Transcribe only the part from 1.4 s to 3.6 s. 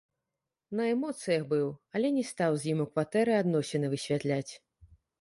быў, але не стаў з ім у кватэры